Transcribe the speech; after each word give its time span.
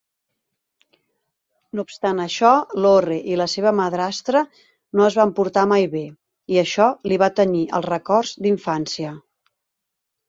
No 1.79 1.83
obstant 1.87 2.21
això, 2.23 2.53
Lorre 2.85 3.17
i 3.33 3.37
la 3.43 3.47
seva 3.53 3.75
madrastra 3.81 4.41
no 5.01 5.05
es 5.09 5.19
van 5.21 5.35
portar 5.41 5.67
mai 5.75 5.85
bé, 5.95 6.03
i 6.55 6.59
això 6.63 6.91
li 7.13 7.21
va 7.25 7.31
tenyir 7.43 7.65
els 7.81 7.91
records 7.93 8.33
d'infància. 8.47 9.17